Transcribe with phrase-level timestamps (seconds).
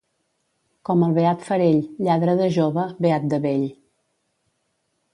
[0.89, 1.77] Com el beat Farell,
[2.09, 3.71] lladre de jove, beat de vell.